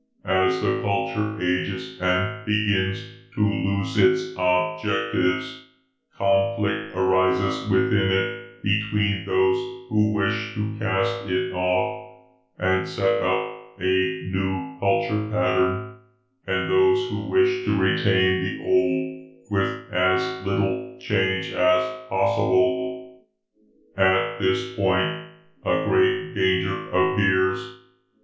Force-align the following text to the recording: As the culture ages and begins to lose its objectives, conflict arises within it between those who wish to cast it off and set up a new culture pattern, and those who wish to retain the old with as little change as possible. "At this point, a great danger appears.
As 0.25 0.59
the 0.63 0.81
culture 0.81 1.39
ages 1.39 1.99
and 2.01 2.43
begins 2.43 2.97
to 3.35 3.41
lose 3.41 3.95
its 3.99 4.33
objectives, 4.35 5.61
conflict 6.17 6.95
arises 6.95 7.69
within 7.69 8.11
it 8.11 8.63
between 8.63 9.25
those 9.27 9.57
who 9.91 10.13
wish 10.15 10.55
to 10.55 10.75
cast 10.79 11.27
it 11.29 11.53
off 11.53 12.19
and 12.57 12.87
set 12.87 13.21
up 13.21 13.79
a 13.79 13.83
new 13.83 14.79
culture 14.79 15.29
pattern, 15.29 15.97
and 16.47 16.71
those 16.71 17.07
who 17.11 17.29
wish 17.29 17.63
to 17.65 17.79
retain 17.79 18.41
the 18.41 18.63
old 18.65 19.51
with 19.51 19.93
as 19.93 20.47
little 20.47 20.97
change 20.99 21.53
as 21.53 22.07
possible. 22.09 23.23
"At 23.95 24.39
this 24.39 24.75
point, 24.75 25.27
a 25.63 25.85
great 25.85 26.33
danger 26.33 26.89
appears. 26.89 27.63